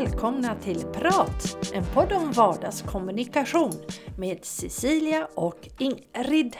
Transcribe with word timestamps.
Välkomna 0.00 0.54
till 0.54 0.84
Prat! 0.84 1.56
En 1.72 1.84
podd 1.94 2.12
om 2.12 2.32
vardagskommunikation 2.32 3.72
med 4.18 4.44
Cecilia 4.44 5.28
och 5.34 5.68
Ingrid. 5.78 6.56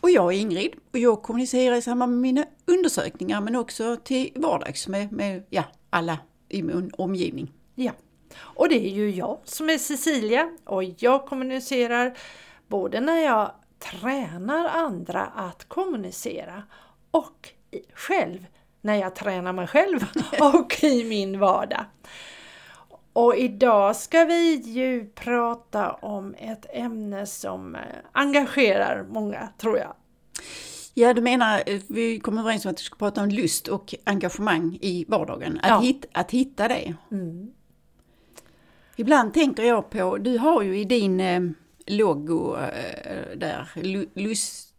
Och 0.00 0.10
jag 0.10 0.34
är 0.34 0.38
Ingrid 0.38 0.72
och 0.92 0.98
jag 0.98 1.22
kommunicerar 1.22 1.76
i 1.76 1.82
samband 1.82 2.12
med 2.12 2.20
mina 2.20 2.44
undersökningar 2.66 3.40
men 3.40 3.56
också 3.56 3.96
till 4.04 4.32
vardags 4.34 4.88
med, 4.88 5.12
med 5.12 5.46
ja, 5.50 5.64
alla 5.90 6.18
i 6.48 6.62
min 6.62 6.90
omgivning. 6.98 7.52
Ja, 7.74 7.92
och 8.38 8.68
det 8.68 8.86
är 8.86 8.94
ju 8.94 9.10
jag 9.10 9.38
som 9.44 9.70
är 9.70 9.78
Cecilia 9.78 10.50
och 10.64 10.84
jag 10.84 11.26
kommunicerar 11.26 12.18
både 12.68 13.00
när 13.00 13.24
jag 13.24 13.52
tränar 13.78 14.68
andra 14.68 15.26
att 15.26 15.68
kommunicera 15.68 16.62
och 17.10 17.48
själv 17.94 18.46
när 18.80 18.94
jag 18.94 19.14
tränar 19.14 19.52
mig 19.52 19.66
själv 19.66 20.00
och 20.54 20.84
i 20.84 21.04
min 21.04 21.38
vardag. 21.38 21.84
Och 23.12 23.36
idag 23.36 23.96
ska 23.96 24.24
vi 24.24 24.54
ju 24.54 25.06
prata 25.06 25.92
om 25.92 26.34
ett 26.38 26.66
ämne 26.72 27.26
som 27.26 27.74
eh, 27.74 27.80
engagerar 28.12 29.06
många, 29.10 29.48
tror 29.58 29.78
jag. 29.78 29.94
Ja, 30.94 31.14
du 31.14 31.20
menar, 31.20 31.62
eh, 31.66 31.80
vi 31.88 32.20
kom 32.20 32.38
överens 32.38 32.64
om 32.64 32.70
att 32.70 32.80
vi 32.80 32.84
ska 32.84 32.96
prata 32.96 33.22
om 33.22 33.28
lust 33.28 33.68
och 33.68 33.94
engagemang 34.04 34.78
i 34.80 35.04
vardagen. 35.08 35.60
Att, 35.62 35.68
ja. 35.68 35.80
hitta, 35.80 36.08
att 36.12 36.30
hitta 36.30 36.68
det. 36.68 36.94
Mm. 37.10 37.50
Ibland 38.96 39.34
tänker 39.34 39.62
jag 39.62 39.90
på, 39.90 40.18
du 40.18 40.38
har 40.38 40.62
ju 40.62 40.80
i 40.80 40.84
din 40.84 41.20
eh, 41.20 41.40
logo 41.86 42.56
eh, 42.56 43.36
där, 43.36 43.68
lust 44.14 44.69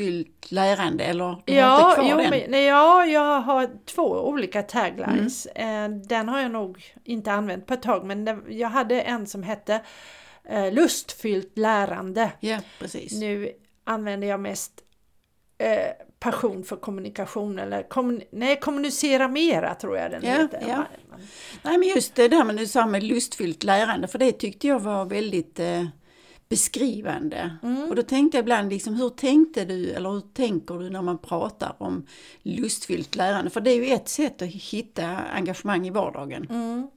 fyllt 0.00 0.52
lärande 0.52 1.04
eller 1.04 1.42
du 1.44 1.54
ja, 1.54 1.66
har 1.66 1.90
inte 1.90 2.00
kvar 2.00 2.10
jo, 2.10 2.30
den? 2.30 2.50
Men, 2.50 2.64
ja, 2.64 3.06
jag 3.06 3.40
har 3.40 3.70
två 3.86 4.02
olika 4.02 4.62
taglines. 4.62 5.46
Mm. 5.54 5.92
Eh, 5.92 6.00
den 6.06 6.28
har 6.28 6.40
jag 6.40 6.50
nog 6.50 6.94
inte 7.04 7.32
använt 7.32 7.66
på 7.66 7.74
ett 7.74 7.82
tag 7.82 8.04
men 8.04 8.42
jag 8.48 8.68
hade 8.68 9.00
en 9.00 9.26
som 9.26 9.42
hette 9.42 9.80
eh, 10.44 10.72
Lustfyllt 10.72 11.58
lärande. 11.58 12.32
Ja, 12.40 12.58
precis. 12.78 13.12
Nu 13.12 13.52
använder 13.84 14.28
jag 14.28 14.40
mest 14.40 14.72
eh, 15.58 16.06
passion 16.18 16.64
för 16.64 16.76
kommunikation 16.76 17.58
eller 17.58 17.82
kommun 17.82 18.22
nej, 18.32 18.60
kommunicera 18.60 19.28
mera 19.28 19.74
tror 19.74 19.96
jag 19.96 20.10
den 20.10 20.22
ja, 20.24 20.32
heter. 20.32 20.64
Ja. 20.68 20.84
Nej 21.62 21.78
men 21.78 21.88
just 21.88 22.14
det 22.14 22.28
där 22.28 22.44
med 22.44 22.56
du 22.56 22.66
sa 22.66 22.86
med 22.86 23.02
lustfyllt 23.02 23.64
lärande 23.64 24.08
för 24.08 24.18
det 24.18 24.32
tyckte 24.32 24.66
jag 24.66 24.80
var 24.80 25.04
väldigt 25.04 25.60
eh, 25.60 25.84
beskrivande. 26.50 27.56
Mm. 27.62 27.88
Och 27.88 27.96
då 27.96 28.02
tänkte 28.02 28.38
jag 28.38 28.42
ibland, 28.42 28.70
liksom, 28.72 28.94
hur 28.94 29.08
tänkte 29.10 29.64
du 29.64 29.90
eller 29.90 30.10
hur 30.10 30.20
tänker 30.20 30.74
du 30.74 30.90
när 30.90 31.02
man 31.02 31.18
pratar 31.18 31.76
om 31.78 32.06
lustfyllt 32.42 33.16
lärande? 33.16 33.50
För 33.50 33.60
det 33.60 33.70
är 33.70 33.76
ju 33.76 33.86
ett 33.86 34.08
sätt 34.08 34.42
att 34.42 34.48
hitta 34.48 35.06
engagemang 35.06 35.86
i 35.86 35.90
vardagen. 35.90 36.46
Mm. 36.50 36.90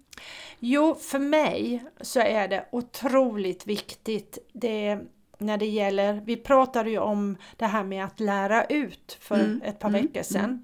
Jo, 0.60 0.95
för 0.95 1.20
mig 1.20 1.84
så 2.02 2.20
är 2.20 2.48
det 2.48 2.66
otroligt 2.72 3.68
viktigt 3.68 4.38
det, 4.54 5.00
när 5.38 5.58
det 5.58 5.66
gäller, 5.66 6.22
vi 6.26 6.36
pratade 6.36 6.90
ju 6.90 7.00
om 7.00 7.38
det 7.58 7.66
här 7.66 7.84
med 7.84 8.06
att 8.06 8.20
lära 8.20 8.66
ut 8.66 9.17
för 9.20 9.36
mm. 9.36 9.62
ett 9.62 9.80
par 9.80 9.90
mm. 9.90 10.02
veckor 10.02 10.23
sedan. 10.23 10.44
Mm. 10.44 10.64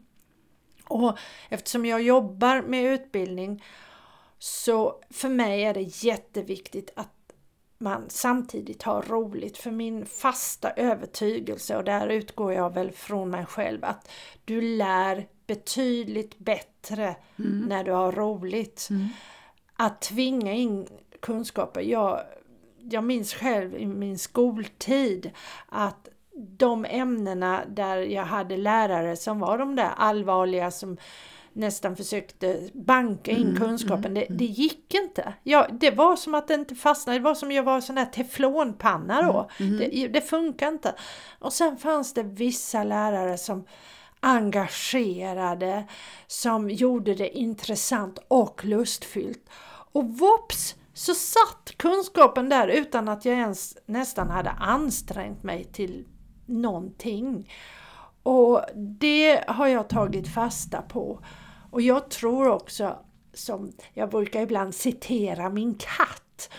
Och 0.87 1.17
eftersom 1.49 1.85
jag 1.85 2.01
jobbar 2.01 2.61
med 2.61 2.93
utbildning 2.93 3.63
så 4.39 5.01
för 5.09 5.29
mig 5.29 5.63
är 5.63 5.73
det 5.73 6.03
jätteviktigt 6.03 6.91
att 6.95 7.18
man 7.79 8.09
samtidigt 8.09 8.83
har 8.83 9.01
roligt. 9.01 9.57
För 9.57 9.71
min 9.71 10.05
fasta 10.05 10.71
övertygelse, 10.71 11.77
och 11.77 11.83
där 11.83 12.07
utgår 12.07 12.53
jag 12.53 12.73
väl 12.73 12.91
från 12.91 13.29
mig 13.29 13.45
själv, 13.45 13.85
att 13.85 14.11
du 14.45 14.61
lär 14.61 15.27
betydligt 15.47 16.39
bättre 16.39 17.15
mm. 17.39 17.59
när 17.59 17.83
du 17.83 17.91
har 17.91 18.11
roligt. 18.11 18.87
Mm. 18.89 19.07
Att 19.75 20.01
tvinga 20.01 20.53
in 20.53 20.87
kunskaper. 21.19 21.81
Jag, 21.81 22.19
jag 22.77 23.03
minns 23.03 23.33
själv 23.33 23.75
i 23.75 23.85
min 23.85 24.19
skoltid 24.19 25.31
att 25.69 26.09
de 26.35 26.85
ämnena 26.85 27.63
där 27.67 27.97
jag 27.97 28.25
hade 28.25 28.57
lärare 28.57 29.15
som 29.15 29.39
var 29.39 29.57
de 29.57 29.75
där 29.75 29.91
allvarliga 29.97 30.71
som 30.71 30.97
nästan 31.59 31.95
försökte 31.95 32.69
banka 32.73 33.31
in 33.31 33.47
mm, 33.47 33.55
kunskapen. 33.55 34.05
Mm, 34.05 34.13
det, 34.13 34.25
mm. 34.25 34.37
det, 34.37 34.45
gick 34.45 34.93
inte. 34.93 35.33
Ja, 35.43 35.67
det 35.79 35.91
var 35.91 36.15
som 36.15 36.35
att 36.35 36.47
det 36.47 36.53
inte 36.53 36.75
fastnade. 36.75 37.19
Det 37.19 37.23
var 37.23 37.35
som 37.35 37.49
att 37.49 37.55
jag 37.55 37.63
var 37.63 37.81
sån 37.81 37.95
där 37.95 38.05
teflonpanna 38.05 39.21
då. 39.21 39.49
Det, 39.57 40.07
det 40.07 40.21
funkar 40.21 40.67
inte. 40.67 40.95
Och 41.39 41.53
sen 41.53 41.77
fanns 41.77 42.13
det 42.13 42.23
vissa 42.23 42.83
lärare 42.83 43.37
som 43.37 43.65
engagerade, 44.19 45.83
som 46.27 46.69
gjorde 46.69 47.15
det 47.15 47.37
intressant 47.37 48.19
och 48.27 48.65
lustfyllt. 48.65 49.49
Och 49.91 50.05
vops 50.05 50.75
så 50.93 51.13
satt 51.13 51.77
kunskapen 51.77 52.49
där 52.49 52.67
utan 52.67 53.09
att 53.09 53.25
jag 53.25 53.35
ens 53.35 53.77
nästan 53.85 54.29
hade 54.29 54.49
ansträngt 54.49 55.43
mig 55.43 55.63
till 55.63 56.05
någonting. 56.45 57.51
Och 58.23 58.61
det 58.75 59.43
har 59.47 59.67
jag 59.67 59.89
tagit 59.89 60.33
fasta 60.33 60.81
på. 60.81 61.19
Och 61.71 61.81
jag 61.81 62.09
tror 62.09 62.47
också, 62.47 62.99
som 63.33 63.71
jag 63.93 64.09
brukar 64.09 64.41
ibland 64.41 64.75
citera 64.75 65.49
min 65.49 65.75
katt, 65.75 66.49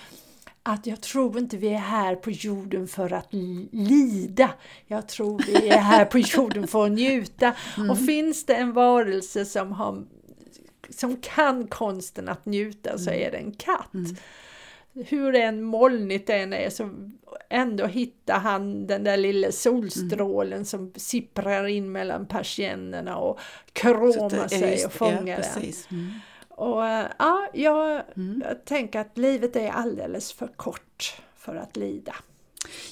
att 0.63 0.87
jag 0.87 1.01
tror 1.01 1.39
inte 1.39 1.57
vi 1.57 1.69
är 1.69 1.79
här 1.79 2.17
på 2.17 2.31
jorden 2.31 2.89
för 2.89 3.13
att 3.13 3.29
lida. 3.73 4.51
Jag 4.87 5.09
tror 5.09 5.43
vi 5.47 5.69
är 5.69 5.79
här 5.79 6.05
på 6.05 6.19
jorden 6.37 6.69
för 6.69 6.87
att 6.87 6.93
njuta. 6.93 7.55
Mm. 7.77 7.91
Och 7.91 7.99
finns 7.99 8.47
det 8.47 8.55
en 8.55 8.73
varelse 8.73 9.45
som, 9.45 9.73
har, 9.73 10.05
som 10.91 11.17
kan 11.17 11.67
konsten 11.67 12.29
att 12.29 12.47
njuta 12.47 12.99
så 12.99 13.11
mm. 13.11 13.27
är 13.27 13.31
det 13.31 13.37
en 13.37 13.53
katt. 13.53 13.95
Mm 13.95 14.17
hur 14.95 15.35
en 15.35 15.63
molnigt 15.63 16.27
det 16.27 16.35
än 16.35 16.53
är 16.53 16.71
så 16.71 16.91
ändå 17.51 17.87
hittar 17.87 18.39
han 18.39 18.87
den 18.87 19.05
där 19.05 19.17
lilla 19.17 19.53
solstrålen 19.53 20.53
mm. 20.53 20.65
som 20.65 20.93
sipprar 20.97 21.67
in 21.67 21.93
mellan 21.93 22.27
persiennerna 22.27 23.17
och 23.17 23.41
kråmar 23.73 24.49
sig 24.49 24.71
just, 24.71 24.87
och 24.87 24.93
fångar 24.93 25.45
ja, 25.55 25.61
den. 25.61 25.73
Mm. 25.91 26.13
Och 26.49 26.87
äh, 26.87 27.07
ja, 27.19 27.49
jag, 27.55 28.03
mm. 28.17 28.43
jag 28.49 28.65
tänker 28.65 29.01
att 29.01 29.19
livet 29.19 29.57
är 29.57 29.71
alldeles 29.71 30.33
för 30.33 30.47
kort 30.47 31.21
för 31.37 31.57
att 31.57 31.77
lida. 31.77 32.15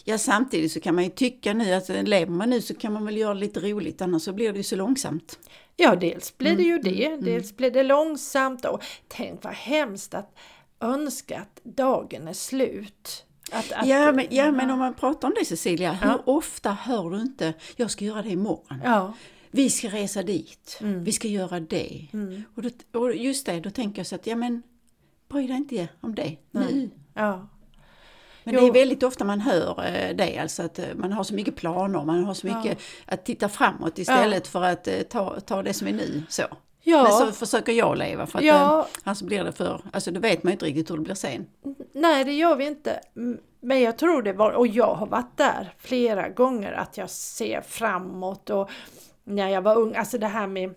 Ja 0.05 0.19
samtidigt 0.19 0.73
så 0.73 0.81
kan 0.81 0.95
man 0.95 1.05
ju 1.05 1.11
tycka 1.11 1.55
nu 1.55 1.73
att 1.73 1.89
lever 1.89 2.33
man 2.33 2.51
nu 2.51 2.63
så 2.63 2.75
kan 2.75 2.93
man 2.93 3.05
väl 3.05 3.17
göra 3.17 3.35
lite 3.35 3.61
roligt 3.61 4.03
annars 4.03 4.23
så 4.23 4.33
blir 4.33 4.53
det 4.53 4.57
ju 4.57 4.63
så 4.63 4.77
långsamt. 4.77 5.39
Ja 5.77 5.97
dels 5.97 6.39
blir 6.39 6.57
det 6.57 6.63
ju 6.63 6.73
mm, 6.73 6.83
det, 6.83 7.07
mm, 7.07 7.25
dels 7.25 7.57
blir 7.57 7.71
det 7.71 7.83
långsamt 7.83 8.65
och 8.65 8.83
tänk 9.09 9.45
vad 9.45 9.53
hemskt 9.53 10.15
att 10.15 10.35
önska 10.81 11.41
att 11.41 11.61
dagen 11.65 12.29
är 12.29 12.33
slut. 12.33 13.25
Att, 13.53 13.73
att, 13.73 13.87
ja, 13.87 14.13
men, 14.13 14.27
ja, 14.31 14.51
men 14.51 14.71
om 14.71 14.79
man 14.79 14.95
pratar 14.95 15.29
om 15.29 15.35
det 15.39 15.45
Cecilia, 15.45 15.93
hur 15.93 16.11
ja. 16.11 16.23
ofta 16.27 16.73
hör 16.73 17.11
du 17.11 17.21
inte 17.21 17.55
jag 17.77 17.91
ska 17.91 18.05
göra 18.05 18.23
det 18.23 18.31
imorgon? 18.31 18.81
Ja. 18.85 19.13
Vi 19.51 19.71
ska 19.71 19.89
resa 19.89 20.23
dit, 20.23 20.79
mm. 20.81 21.05
vi 21.05 21.13
ska 21.13 21.29
göra 21.29 21.61
det. 21.61 22.09
Mm. 22.13 22.43
Och, 22.55 22.63
då, 22.63 23.01
och 23.01 23.17
just 23.17 23.47
det, 23.47 23.61
då 23.61 23.71
tänker 23.71 23.99
jag 23.99 24.07
så 24.07 24.15
att, 24.15 24.27
ja 24.27 24.37
men 24.37 24.63
bry 25.29 25.47
dig 25.47 25.57
inte 25.57 25.89
om 26.01 26.15
det 26.15 26.37
nu. 26.51 26.91
Ja. 27.15 27.49
Men 28.45 28.55
jo. 28.55 28.61
det 28.61 28.67
är 28.67 28.73
väldigt 28.73 29.03
ofta 29.03 29.25
man 29.25 29.41
hör 29.41 29.85
eh, 29.87 30.17
det, 30.17 30.39
alltså 30.39 30.63
att 30.63 30.79
eh, 30.79 30.87
man 30.95 31.13
har 31.13 31.25
så 31.25 31.35
mycket 31.35 31.57
planer, 31.57 32.05
man 32.05 32.25
har 32.25 32.35
så 32.35 32.47
mycket 32.47 32.79
ja. 33.07 33.15
att 33.15 33.25
titta 33.25 33.49
framåt 33.49 33.99
istället 33.99 34.47
för 34.47 34.63
att 34.63 34.89
eh, 34.89 35.01
ta, 35.01 35.41
ta 35.41 35.63
det 35.63 35.75
som 35.75 35.89
är 35.89 35.93
nu. 35.93 36.23
Så. 36.29 36.43
Ja. 36.91 37.03
Men 37.03 37.13
så 37.13 37.33
försöker 37.33 37.73
jag 37.73 37.99
leva 37.99 38.27
för 38.27 38.39
att 38.39 38.45
ja. 38.45 38.81
Eh, 38.81 38.87
annars 39.05 39.23
blir 39.23 39.45
det 39.45 39.53
för, 39.53 39.81
alltså 39.93 40.11
då 40.11 40.21
vet 40.21 40.43
man 40.43 40.51
ju 40.51 40.53
inte 40.53 40.67
riktigt 40.67 40.91
hur 40.91 40.97
det 40.97 41.03
blir 41.03 41.15
sen. 41.15 41.47
Nej 41.93 42.25
det 42.25 42.33
gör 42.33 42.57
vi 42.57 42.67
inte. 42.67 43.01
Men 43.61 43.81
jag 43.81 43.99
tror 43.99 44.23
det 44.23 44.33
var, 44.33 44.51
och 44.51 44.67
jag 44.67 44.95
har 44.95 45.07
varit 45.07 45.37
där 45.37 45.75
flera 45.79 46.29
gånger, 46.29 46.73
att 46.73 46.97
jag 46.97 47.11
ser 47.11 47.61
framåt 47.61 48.51
och 48.51 48.71
när 49.25 49.49
jag 49.49 49.63
var 49.63 49.77
ung, 49.77 49.95
alltså 49.95 50.19
det 50.19 50.27
här 50.27 50.47
med 50.47 50.75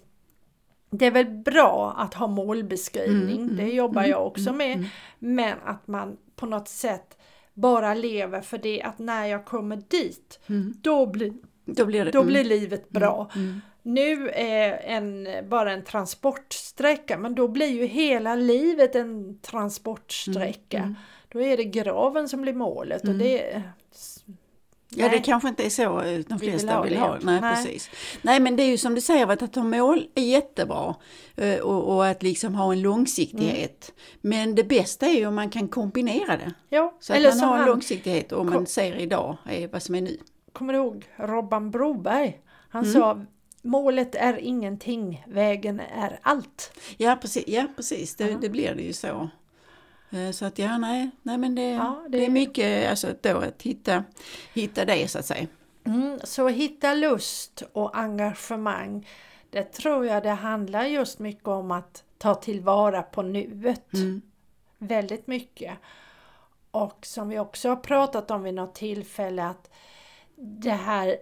det 0.90 1.06
är 1.06 1.12
väl 1.12 1.30
bra 1.30 1.96
att 1.98 2.14
ha 2.14 2.28
målbeskrivning, 2.28 3.42
mm, 3.42 3.56
det 3.56 3.64
mm, 3.64 3.76
jobbar 3.76 4.02
mm, 4.02 4.12
jag 4.12 4.28
också 4.28 4.50
mm, 4.50 4.58
med. 4.58 4.74
Mm. 4.74 4.88
Men 5.20 5.58
att 5.66 5.88
man 5.88 6.18
på 6.36 6.46
något 6.46 6.68
sätt 6.68 7.18
bara 7.54 7.94
lever 7.94 8.42
för 8.42 8.58
det 8.58 8.82
att 8.82 9.00
när 9.00 9.26
jag 9.26 9.46
kommer 9.46 9.84
dit, 9.88 10.40
då, 10.82 11.06
blir, 11.06 11.34
då, 11.66 11.86
blir 11.86 12.06
det, 12.06 12.12
då 12.12 12.24
blir 12.24 12.44
livet 12.44 12.90
bra. 12.90 13.32
Nu 13.84 14.30
är 14.30 14.82
en, 14.84 15.28
bara 15.50 15.72
en 15.72 15.84
transportsträcka, 15.84 17.18
men 17.18 17.36
då 17.36 17.48
blir 17.48 17.68
ju 17.68 17.86
hela 17.86 18.36
livet 18.36 18.96
en 18.96 19.40
transportsträcka. 19.40 20.78
Mm, 20.78 20.90
mm. 20.90 21.00
Då 21.30 21.42
är 21.42 21.58
det 21.58 21.64
graven 21.64 22.30
som 22.30 22.42
blir 22.42 22.54
målet. 22.54 23.08
Och 23.08 23.16
det, 23.16 23.64
Ja, 24.96 25.10
det 25.10 25.20
kanske 25.20 25.50
inte 25.50 25.66
är 25.66 25.70
så 25.70 26.02
eh, 26.02 26.20
de 26.28 26.40
flesta 26.40 26.82
vill 26.82 26.98
ha. 26.98 27.14
Vill 27.14 27.26
ha. 27.28 27.32
Nej, 27.32 27.42
Nej. 27.42 27.56
Precis. 27.56 27.90
Nej, 28.22 28.40
men 28.40 28.56
det 28.56 28.64
är 28.64 28.68
ju 28.68 28.78
som 28.78 28.96
du 28.96 29.02
säger, 29.02 29.28
att 29.28 29.56
ha 29.56 29.64
mål 29.64 30.08
är 30.16 30.24
jättebra 30.24 30.96
eh, 31.36 31.60
och, 31.60 31.96
och 31.96 32.08
att 32.08 32.24
liksom 32.24 32.56
ha 32.56 32.72
en 32.72 32.82
långsiktighet. 32.82 33.92
Mm. 33.92 34.00
Men 34.22 34.56
det 34.56 34.64
bästa 34.64 35.06
är 35.06 35.20
ju 35.20 35.26
om 35.26 35.36
man 35.36 35.50
kan 35.50 35.68
kombinera 35.68 36.38
det. 36.38 36.54
Ja, 36.70 36.98
så 37.00 37.14
att 37.14 37.24
man 37.24 37.50
har 37.50 37.60
en 37.60 37.66
långsiktighet 37.66 38.32
och 38.32 38.46
man 38.46 38.66
ser 38.66 38.96
idag 38.96 39.38
är 39.50 39.68
vad 39.68 39.84
som 39.84 39.96
är 39.96 40.02
nu. 40.02 40.18
Kommer 40.54 40.74
du 40.74 40.80
ihåg 40.80 41.06
Robban 41.16 41.72
Broberg? 41.72 42.40
Han 42.70 42.84
mm. 42.84 42.94
sa 42.94 43.26
målet 43.62 44.16
är 44.16 44.38
ingenting, 44.38 45.24
vägen 45.28 45.80
är 45.80 46.20
allt. 46.22 46.72
Ja 46.98 47.18
precis, 47.22 47.44
ja, 47.48 47.68
precis. 47.76 48.16
Det, 48.16 48.38
det 48.42 48.50
blir 48.50 48.76
det 48.76 48.82
ju 48.82 48.94
så. 48.94 49.30
Eh, 50.12 50.32
så 50.32 50.46
att 50.46 50.60
ja, 50.60 50.78
nej, 50.78 51.10
nej 51.22 51.38
men 51.38 51.56
det, 51.56 51.70
Ja, 51.70 52.04
det- 52.10 52.18
det 52.18 52.26
är 52.26 52.30
mycket 52.30 52.90
alltså, 52.90 53.08
då 53.22 53.38
att 53.38 53.62
hitta, 53.62 54.04
hitta 54.54 54.86
det 54.86 55.08
så 55.12 55.20
att 55.20 55.26
säga. 55.26 55.48
Mm, 55.84 56.20
så 56.24 56.48
hitta 56.48 56.94
lust 56.94 57.64
och 57.74 57.98
engagemang. 57.98 59.08
Det 59.50 59.64
tror 59.64 60.06
jag 60.06 60.24
det 60.24 60.30
handlar 60.30 60.84
just 60.86 61.20
mycket 61.20 61.48
om 61.48 61.72
att 61.72 62.04
ta 62.18 62.36
tillvara 62.36 63.02
på 63.02 63.22
nuet. 63.22 63.94
Mm. 63.94 64.22
Väldigt 64.78 65.28
mycket. 65.28 65.74
Och 66.72 67.06
som 67.06 67.30
vi 67.30 67.40
också 67.40 67.70
har 67.70 67.76
pratat 67.76 68.32
om 68.32 68.44
vid 68.44 68.54
något 68.54 68.76
tillfälle 68.76 69.46
att 69.46 69.70
det 70.36 70.72
här, 70.72 71.16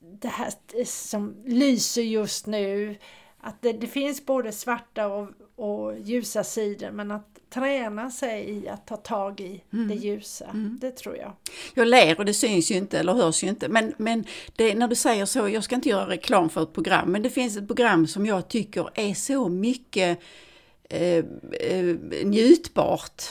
det 0.00 0.28
här 0.28 0.52
som 0.84 1.36
lyser 1.46 2.02
just 2.02 2.46
nu, 2.46 2.98
att 3.40 3.62
det, 3.62 3.72
det 3.72 3.86
finns 3.86 4.26
både 4.26 4.52
svarta 4.52 5.06
och, 5.06 5.28
och 5.56 5.98
ljusa 5.98 6.44
sidor 6.44 6.90
men 6.90 7.10
att 7.10 7.38
träna 7.50 8.10
sig 8.10 8.50
i 8.50 8.68
att 8.68 8.86
ta 8.86 8.96
tag 8.96 9.40
i 9.40 9.64
det 9.70 9.94
ljusa, 9.94 10.50
det 10.80 10.90
tror 10.90 11.16
jag. 11.16 11.32
Jag 11.74 11.88
ler 11.88 12.18
och 12.18 12.24
det 12.24 12.34
syns 12.34 12.70
ju 12.70 12.74
inte 12.74 12.98
eller 12.98 13.12
hörs 13.12 13.44
ju 13.44 13.48
inte. 13.48 13.68
Men, 13.68 13.94
men 13.96 14.24
det, 14.56 14.74
när 14.74 14.88
du 14.88 14.94
säger 14.94 15.26
så, 15.26 15.48
jag 15.48 15.64
ska 15.64 15.74
inte 15.74 15.88
göra 15.88 16.08
reklam 16.08 16.48
för 16.48 16.62
ett 16.62 16.72
program, 16.72 17.12
men 17.12 17.22
det 17.22 17.30
finns 17.30 17.56
ett 17.56 17.66
program 17.66 18.06
som 18.06 18.26
jag 18.26 18.48
tycker 18.48 18.90
är 18.94 19.14
så 19.14 19.48
mycket 19.48 20.18
eh, 20.90 21.24
eh, 21.60 21.96
njutbart. 22.24 23.22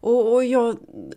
Och, 0.00 0.32
och, 0.32 0.44
jag, 0.44 0.76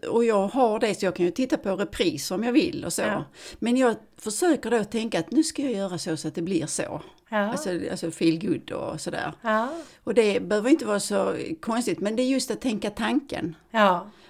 och 0.10 0.26
jag 0.26 0.48
har 0.48 0.80
det 0.80 0.96
så 0.96 1.06
jag 1.06 1.16
kan 1.16 1.26
ju 1.26 1.32
titta 1.32 1.58
på 1.58 1.76
repris 1.76 2.32
om 2.32 2.44
jag 2.44 2.52
vill 2.52 2.86
och 2.86 2.94
så. 2.94 3.02
Ja. 3.02 3.24
Men 3.60 3.78
jag 3.78 3.96
försöker 4.18 4.72
då 4.72 4.84
tänka 4.84 5.20
att 5.20 5.32
nu 5.32 5.44
ska 5.44 5.62
jag 5.62 5.74
göra 5.74 5.98
så 5.98 6.18
så 6.18 6.28
att 6.28 6.36
det 6.36 6.42
blir 6.42 6.66
så. 6.66 7.02
ja. 7.30 7.38
Alltså, 7.38 7.70
alltså 7.92 8.12
feel 8.12 8.48
good 8.48 8.72
och 8.72 9.02
sådär. 9.02 9.34
ja. 9.42 9.70
Och 10.04 10.14
det 10.14 10.40
behöver 10.40 10.70
inte 10.70 10.86
vara 10.86 11.00
så 11.00 11.36
konstigt 11.62 12.00
men 12.00 12.16
det 12.16 12.24
är 12.24 12.28
just 12.28 12.52
att 12.52 12.62
tänka 12.62 12.90
tanken. 12.90 13.56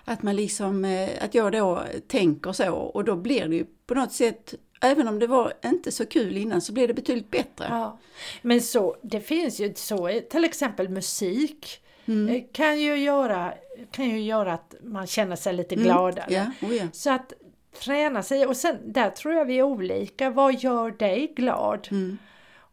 Att 0.05 0.23
man 0.23 0.35
liksom, 0.35 0.85
eh, 0.85 1.09
att 1.21 1.35
jag 1.35 1.51
då 1.51 1.83
tänker 2.07 2.51
så 2.53 2.73
och 2.73 3.03
då 3.03 3.15
blir 3.15 3.47
det 3.47 3.55
ju 3.55 3.65
på 3.85 3.93
något 3.93 4.11
sätt, 4.11 4.53
även 4.81 5.07
om 5.07 5.19
det 5.19 5.27
var 5.27 5.53
inte 5.65 5.91
så 5.91 6.05
kul 6.05 6.37
innan 6.37 6.61
så 6.61 6.73
blir 6.73 6.87
det 6.87 6.93
betydligt 6.93 7.31
bättre. 7.31 7.65
Ja, 7.69 7.99
men 8.41 8.61
så, 8.61 8.95
det 9.01 9.19
finns 9.21 9.59
ju 9.59 9.73
så, 9.75 10.21
till 10.29 10.43
exempel 10.45 10.89
musik 10.89 11.77
Mm. 12.05 12.35
eh, 12.35 12.43
kan, 12.51 12.79
ju 12.79 12.95
göra, 12.97 13.53
kan 13.91 14.09
ju 14.09 14.21
göra 14.21 14.53
att 14.53 14.75
man 14.83 15.07
känner 15.07 15.35
sig 15.35 15.53
lite 15.53 15.75
gladare. 15.75 16.25
Ja, 16.29 16.67
oh 16.67 16.75
ja. 16.75 16.83
Så 16.93 17.11
att 17.11 17.33
träna 17.79 18.23
sig, 18.23 18.45
och 18.47 18.57
sen 18.57 18.77
där 18.93 19.09
tror 19.09 19.33
jag 19.33 19.45
vi 19.45 19.57
är 19.59 19.63
olika, 19.63 20.29
vad 20.29 20.53
gör 20.59 20.91
dig 20.91 21.33
glad? 21.35 21.87
Mm. 21.91 22.17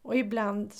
Och 0.01 0.15
ibland 0.17 0.71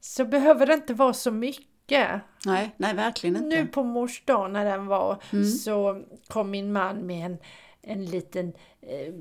så 0.00 0.24
behöver 0.24 0.66
det 0.66 0.74
inte 0.74 0.94
vara 0.94 1.12
så 1.12 1.30
mycket. 1.30 2.10
Nej, 2.46 2.74
nej 2.76 2.94
verkligen 2.94 3.36
inte. 3.36 3.48
Nu 3.48 3.66
på 3.66 3.82
mors 3.82 4.24
dag 4.24 4.50
när 4.50 4.64
den 4.64 4.86
var 4.86 5.22
Mm. 5.32 5.44
så 5.46 6.02
kom 6.28 6.50
min 6.50 6.72
man 6.72 7.06
med 7.06 7.26
en, 7.26 7.38
en 7.82 8.04
liten, 8.04 8.52
eh, 8.82 9.14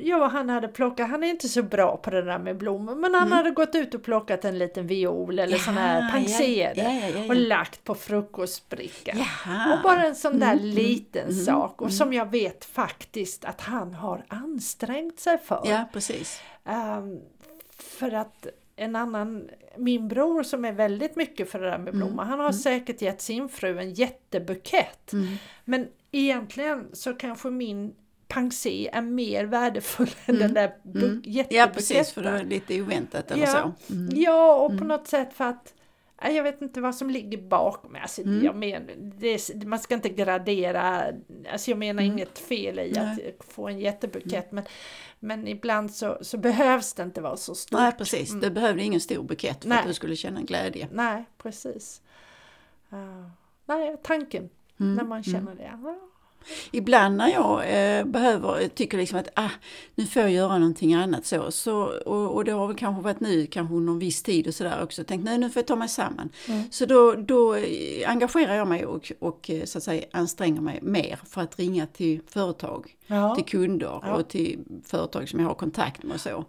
ja 0.00 0.26
han 0.26 0.48
hade 0.48 0.68
plockat, 0.68 1.10
han 1.10 1.24
är 1.24 1.28
inte 1.28 1.48
så 1.48 1.62
bra 1.62 1.96
på 1.96 2.10
det 2.10 2.22
där 2.22 2.38
med 2.38 2.56
blommor, 2.56 2.94
men 2.94 3.14
han 3.14 3.32
hade 3.32 3.50
gått 3.50 3.74
ut 3.74 3.94
och 3.94 4.02
plockat 4.02 4.44
en 4.44 4.58
liten 4.58 4.86
viol 4.86 5.38
eller 5.38 5.56
sån 5.58 5.74
här 5.74 6.00
Mm. 6.00 6.24
Ja, 6.28 6.44
ja, 6.44 6.72
ja, 6.76 7.08
ja, 7.08 7.20
ja. 7.20 7.28
och 7.28 7.36
lagt 7.36 7.84
på 7.84 7.94
frukostbrickan. 7.94 9.18
Och 9.72 9.82
bara 9.82 10.04
en 10.06 10.16
sån 10.16 10.38
där 10.38 10.52
Mm, 10.52 10.64
liten 10.64 11.34
sak 11.34 11.82
och 11.82 11.92
som 11.92 12.12
jag 12.12 12.30
vet 12.30 12.64
faktiskt 12.64 13.44
att 13.44 13.60
han 13.60 13.94
har 13.94 14.24
ansträngt 14.28 15.20
sig 15.20 15.38
för. 15.38 15.62
Ja, 15.64 15.84
precis. 15.92 16.40
Ehm, 16.64 17.20
för 17.76 18.14
att 18.14 18.46
en 18.76 18.96
annan, 18.96 19.48
min 19.76 20.08
bror 20.08 20.42
som 20.42 20.64
är 20.64 20.72
väldigt 20.72 21.16
mycket 21.16 21.50
för 21.50 21.60
det 21.60 21.70
där 21.70 21.78
med 21.78 21.94
blommor, 21.94 22.22
han 22.22 22.40
har 22.40 22.52
säkert 22.52 23.02
gett 23.02 23.22
sin 23.22 23.48
fru 23.48 23.78
en 23.78 23.94
jättebukett. 23.94 25.12
Mm. 25.12 25.36
Men 25.64 25.88
egentligen 26.12 26.88
så 26.92 27.14
kanske 27.14 27.50
min 27.50 27.94
pensé 28.28 28.88
är 28.92 29.02
mer 29.02 29.44
värdefull 29.44 30.10
än 30.26 30.38
den 30.38 30.54
där 30.54 30.74
bu- 30.82 31.22
Mm. 31.36 31.46
Ja, 31.50 31.70
precis, 31.74 32.12
för 32.12 32.22
det 32.22 32.30
var 32.30 32.42
lite 32.42 32.82
oväntat 32.82 33.30
eller 33.30 33.42
ja. 33.46 33.72
så. 33.88 33.92
Mm. 33.94 34.08
ja, 34.20 34.54
och 34.54 34.78
på 34.78 34.84
något 34.84 35.06
sätt 35.08 35.34
för 35.34 35.44
att 35.44 35.74
nej, 36.22 36.36
jag 36.36 36.42
vet 36.42 36.62
inte 36.62 36.80
vad 36.80 36.94
som 36.94 37.10
ligger 37.10 37.38
bakom. 37.38 37.96
Alltså, 38.02 38.22
Mm. 38.22 38.44
jag 38.44 38.56
men, 38.56 39.12
det 39.18 39.26
är, 39.28 39.66
man 39.66 39.78
ska 39.78 39.94
inte 39.94 40.08
gradera, 40.08 41.04
alltså 41.52 41.70
jag 41.70 41.78
menar 41.78 42.02
inget 42.02 42.38
fel 42.38 42.78
i 42.78 42.98
att 42.98 43.44
få 43.48 43.68
en 43.68 43.78
jättebukett 43.78 44.52
men, 44.52 44.64
men 45.18 45.48
ibland 45.48 45.90
så, 45.94 46.18
så 46.20 46.38
behövs 46.38 46.94
det 46.94 47.02
inte 47.02 47.20
vara 47.20 47.36
så 47.36 47.54
stort. 47.54 47.80
Nej, 47.80 47.92
precis. 47.98 48.32
Du 48.40 48.50
behövde 48.50 48.82
ingen 48.82 49.00
stor 49.00 49.22
bukett 49.22 49.62
för 49.62 49.68
Nej. 49.68 49.78
att 49.78 49.86
du 49.86 49.94
skulle 49.94 50.16
känna 50.16 50.42
glädje. 50.42 50.88
Nej, 50.92 51.24
precis. 51.38 52.02
Ja. 52.88 53.30
nej, 53.66 53.96
tanken 54.02 54.50
när 54.80 55.04
man 55.04 55.22
känner 55.22 55.54
det. 55.54 55.78
Ja. 55.82 56.09
Ibland 56.70 57.16
när 57.16 57.28
jag 57.28 57.60
eh, 57.98 58.04
behöver, 58.04 58.68
tycker 58.68 58.98
liksom 58.98 59.18
att 59.18 59.28
ah, 59.34 59.48
nu 59.94 60.06
får 60.06 60.22
jag 60.22 60.30
göra 60.30 60.58
någonting 60.58 60.94
annat 60.94 61.26
så, 61.26 61.50
så 61.50 61.76
och, 62.06 62.34
och 62.34 62.44
det 62.44 62.52
har 62.52 62.66
väl 62.66 62.76
kanske 62.76 63.02
varit 63.02 63.20
nu, 63.20 63.46
kanske 63.46 63.74
en 63.74 63.98
viss 63.98 64.22
tid 64.22 64.46
och 64.46 64.54
sådär 64.54 64.82
också, 64.82 65.04
tänkt 65.04 65.24
nej 65.24 65.38
nu 65.38 65.50
får 65.50 65.60
jag 65.60 65.66
ta 65.66 65.76
mig 65.76 65.88
samman. 65.88 66.28
Så 66.70 66.86
då, 66.86 67.14
då 67.14 67.56
engagerar 68.06 68.54
jag 68.54 68.68
mig 68.68 68.86
och, 68.86 69.12
och 69.18 69.50
eh, 69.50 69.64
så 69.64 69.78
att 69.78 69.84
säga 69.84 70.04
anstränger 70.12 70.60
mig 70.60 70.78
mer 70.82 71.18
för 71.26 71.40
att 71.40 71.58
ringa 71.58 71.86
till 71.86 72.20
företag, 72.26 72.96
Ja. 73.06 73.34
till 73.34 73.44
kunder 73.44 74.00
Ja. 74.02 74.14
och 74.14 74.28
till 74.28 74.58
företag 74.84 75.28
som 75.28 75.40
jag 75.40 75.46
har 75.46 75.54
kontakt 75.54 76.02
med 76.02 76.14
och 76.14 76.20
så. 76.20 76.44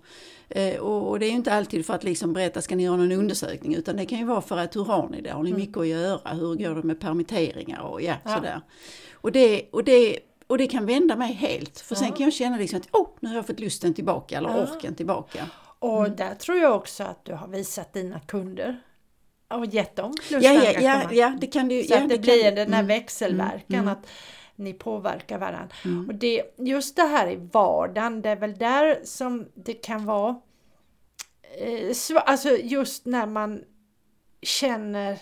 Eh, 0.49 0.79
och, 0.79 1.09
och 1.09 1.19
det 1.19 1.25
är 1.25 1.29
ju 1.29 1.35
inte 1.35 1.53
alltid 1.53 1.85
för 1.85 1.93
att 1.93 2.03
liksom 2.03 2.33
berätta, 2.33 2.61
ska 2.61 2.75
ni 2.75 2.83
göra 2.83 2.97
någon 2.97 3.11
undersökning? 3.11 3.75
Utan 3.75 3.95
det 3.97 4.05
kan 4.05 4.19
ju 4.19 4.25
vara 4.25 4.41
för 4.41 4.57
att 4.57 4.75
hur 4.75 4.83
har 4.85 5.09
ni 5.09 5.21
det? 5.21 5.29
Har 5.31 5.43
ni 5.43 5.53
mycket 5.53 5.77
att 5.77 5.87
göra? 5.87 6.29
Hur 6.33 6.55
går 6.55 6.75
det 6.75 6.83
med 6.83 6.99
permitteringar? 6.99 7.79
Och 7.81 8.01
ja, 8.01 8.15
Ja. 8.23 8.35
sådär. 8.35 8.61
Och 9.21 9.31
det, 9.31 9.69
och, 9.71 9.83
det, 9.83 10.19
och 10.47 10.57
det 10.57 10.67
kan 10.67 10.85
vända 10.85 11.15
mig 11.15 11.33
helt. 11.33 11.79
För 11.79 11.95
sen 11.95 12.11
kan 12.11 12.23
jag 12.23 12.33
känna 12.33 12.57
liksom 12.57 12.79
att 12.79 12.87
oh, 12.95 13.07
nu 13.19 13.29
har 13.29 13.35
jag 13.35 13.47
fått 13.47 13.59
lusten 13.59 13.93
tillbaka 13.93 14.37
eller 14.37 14.49
Ja. 14.49 14.63
orken 14.63 14.95
tillbaka. 14.95 15.45
Och 15.79 15.99
Mm. 16.05 16.15
där 16.15 16.35
tror 16.35 16.57
jag 16.57 16.75
också 16.75 17.03
att 17.03 17.25
du 17.25 17.33
har 17.33 17.47
visat 17.47 17.93
dina 17.93 18.19
kunder 18.19 18.81
och 19.47 19.65
gett 19.65 19.95
dem 19.95 20.11
lust 20.11 20.45
Ja, 20.45 20.51
ja, 20.53 20.71
ja, 20.81 21.01
ja, 21.11 21.37
det 21.41 21.47
kan 21.47 21.67
det 21.67 21.75
ju. 21.75 21.83
Så 21.83 21.93
ja, 21.93 21.97
att 22.03 22.09
det, 22.09 22.15
kan- 22.15 22.21
blir 22.21 22.51
den 22.51 22.73
här 22.73 22.79
mm, 22.79 22.87
växelverkan 22.87 23.79
mm, 23.79 23.87
att 23.87 24.07
ni 24.55 24.73
påverkar 24.73 25.37
varandra. 25.37 25.75
Mm. 25.85 26.07
Och 26.09 26.15
det, 26.15 26.43
just 26.57 26.95
det 26.95 27.01
här 27.03 27.27
i 27.31 27.35
vardagen, 27.51 28.21
det 28.21 28.29
är 28.29 28.35
väl 28.35 28.53
där 28.57 28.99
som 29.03 29.47
det 29.53 29.73
kan 29.73 30.05
vara 30.05 30.35
eh, 31.59 32.21
Alltså 32.25 32.49
just 32.57 33.05
när 33.05 33.25
man 33.25 33.63
känner 34.41 35.19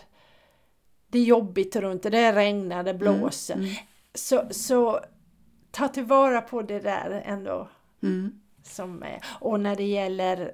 det 1.08 1.20
är 1.20 1.24
jobbigt 1.24 1.76
runt 1.76 2.04
det, 2.04 2.10
det 2.10 2.32
regnar, 2.32 2.84
det 2.84 2.94
blåser. 2.94 3.54
mm. 3.56 3.70
Så, 4.14 4.44
så 4.52 5.00
ta 5.72 5.88
tillvara 5.88 6.42
på 6.42 6.62
det 6.62 6.80
där 6.80 7.22
ändå 7.26 7.70
Mm. 8.04 8.40
som 8.64 9.04
är. 9.04 9.24
Och 9.40 9.60
när 9.60 9.76
det 9.76 9.84
gäller 9.84 10.52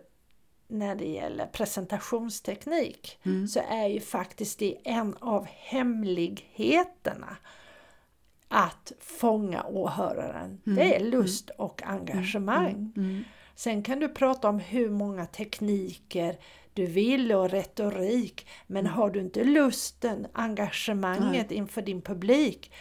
när 0.67 0.95
det 0.95 1.05
gäller 1.09 1.45
presentationsteknik 1.45 3.19
Mm. 3.24 3.47
så 3.47 3.59
är 3.69 3.88
ju 3.88 4.00
faktiskt 4.00 4.59
det 4.59 4.77
en 4.83 5.15
av 5.19 5.45
hemligheterna 5.45 7.38
att 8.47 8.91
fånga 9.00 9.63
åhöraren. 9.63 10.62
Det 10.63 10.95
är 10.95 11.00
lust 11.05 11.50
och 11.50 11.83
engagemang. 11.83 12.93
Mm. 12.97 13.24
Sen 13.55 13.83
kan 13.83 14.00
du 14.00 14.09
prata 14.09 14.50
om 14.50 14.59
hur 14.59 14.89
många 14.89 15.25
tekniker 15.25 16.38
du 16.74 16.85
vill 16.85 17.31
och 17.31 17.50
retorik 17.50 18.47
men 18.67 18.85
har 18.88 19.09
du 19.09 19.19
inte 19.19 19.43
lusten, 19.43 20.27
engagemanget 20.33 21.51
inför 21.51 21.81
din 21.81 22.01
publik 22.01 22.71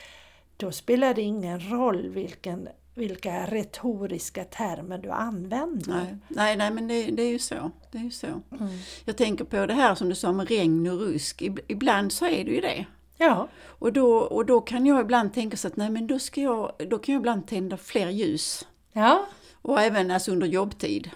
då 0.57 0.73
spelar 0.73 1.15
det 1.15 1.23
ingen 1.23 1.71
roll 1.71 2.09
vilken, 2.09 2.69
vilka 2.95 3.47
retoriska 3.47 4.45
termer 4.45 4.99
du 4.99 5.11
använder. 5.11 5.93
Nej, 5.95 6.17
nej, 6.29 6.57
nej, 6.57 6.71
men 6.71 6.89
det, 6.89 7.03
det 7.11 7.23
är 7.23 7.31
ju 7.31 7.39
så. 7.39 7.71
Det 7.93 7.99
är 7.99 8.03
ju 8.03 8.11
så. 8.11 8.27
Mm. 8.27 8.69
Jag 9.05 9.17
tänker 9.17 9.45
på 9.45 9.67
det 9.67 9.75
här 9.75 9.95
som 9.95 10.09
du 10.09 10.15
sa 10.15 10.33
med 10.33 10.49
regn 10.49 10.87
och 10.87 10.99
rusk. 10.99 11.43
Ib- 11.43 11.61
Ibland 11.69 12.13
så 12.13 12.25
är 12.27 12.45
det 12.45 12.51
ju 12.51 12.61
det. 12.61 12.87
Ja, 13.17 13.49
Och 13.63 13.93
då, 13.93 14.17
och 14.17 14.47
då 14.47 14.61
kan 14.61 14.87
jag 14.87 15.01
ibland 15.01 15.35
tänka 15.35 15.57
så 15.57 15.69
att 15.69 15.77
nej 15.77 15.91
men 15.91 16.07
då, 16.07 16.19
ska 16.19 16.41
jag, 16.41 16.73
då 16.91 16.99
kan 16.99 17.13
jag 17.15 17.21
ibland 17.21 17.47
tända 17.47 17.77
fler 17.77 18.09
ljus. 18.11 18.67
ja, 18.93 19.27
Och 19.63 19.81
även 19.81 20.11
alltså 20.11 20.33
under 20.33 20.47
jobbtid. 20.47 21.11